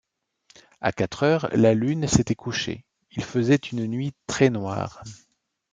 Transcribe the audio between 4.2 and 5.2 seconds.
très noire.